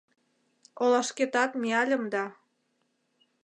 [0.83, 2.25] Олашкетат мияльым да